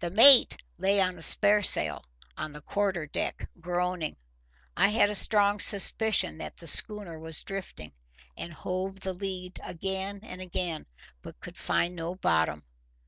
[0.00, 2.02] The mate lay on a sparesail
[2.36, 4.16] on the quarter deck, groaning.
[4.76, 7.92] I had a strong suspicion that the schooner was drifting,
[8.36, 10.86] and hove the lead again and again,
[11.22, 12.64] but could find no bottom.